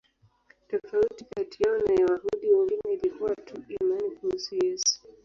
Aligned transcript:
Tofauti 0.69 1.23
kati 1.25 1.63
yao 1.63 1.77
na 1.77 1.83
Wayahudi 1.93 2.53
wengine 2.53 2.93
ilikuwa 2.93 3.35
tu 3.35 3.63
imani 3.79 4.11
kuhusu 4.15 4.55
Yesu. 4.55 4.99